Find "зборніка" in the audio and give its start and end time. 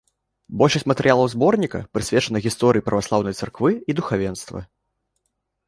1.33-1.81